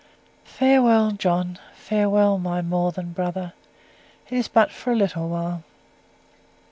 [0.45, 1.59] Farewell, John!
[1.75, 3.53] Farewell, my more than brother!
[4.31, 5.63] It is but for a little while.